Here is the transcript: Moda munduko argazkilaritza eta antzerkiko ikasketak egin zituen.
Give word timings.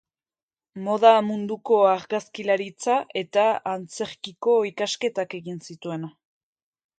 Moda 0.85 1.09
munduko 1.25 1.77
argazkilaritza 1.89 2.95
eta 3.21 3.43
antzerkiko 3.73 4.57
ikasketak 4.71 5.37
egin 5.43 5.63
zituen. 5.69 6.11